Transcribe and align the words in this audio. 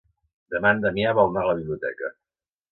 Demà 0.53 0.71
en 0.77 0.81
Damià 0.85 1.13
vol 1.21 1.31
anar 1.33 1.45
a 1.45 1.51
la 1.53 1.57
biblioteca. 1.63 2.13